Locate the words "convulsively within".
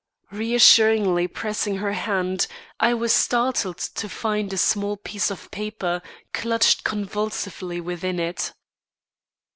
6.83-8.19